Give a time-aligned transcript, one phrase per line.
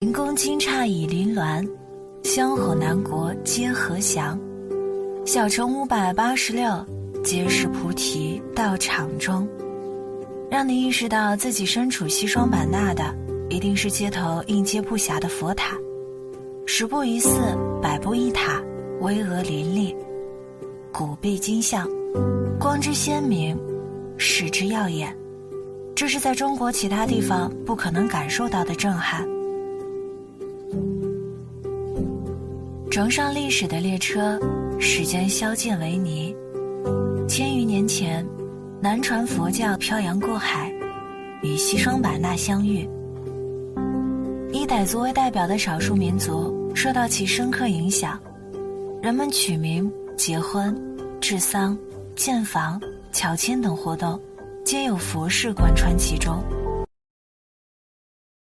[0.00, 1.62] 灵宫金刹已临鸾，
[2.22, 4.40] 香火南国皆和祥。
[5.26, 6.86] 小乘五百八十六，
[7.22, 9.46] 皆是菩提道场中。
[10.50, 13.14] 让你意识到自己身处西双版纳的，
[13.50, 15.76] 一定是街头应接不暇的佛塔，
[16.64, 17.38] 十步一寺，
[17.82, 18.58] 百步一塔，
[19.02, 19.94] 巍峨林立，
[20.90, 21.86] 古壁金像，
[22.58, 23.54] 光之鲜明，
[24.16, 25.14] 视之耀眼。
[25.94, 29.28] 这是在中国其他地方不可能感受到的震撼。
[32.90, 34.36] 乘上历史的列车，
[34.80, 36.34] 时间消尽为泥，
[37.28, 38.26] 千余年前。
[38.82, 40.72] 南传佛教漂洋过海，
[41.42, 42.88] 与西双版纳相遇。
[44.52, 48.18] 以傣族为代表的少数民族受到其深刻影响，
[49.02, 50.74] 人们取名、结婚、
[51.20, 51.78] 治丧、
[52.16, 52.80] 建房、
[53.12, 54.18] 乔迁等活动，
[54.64, 56.42] 皆有佛事贯穿其中。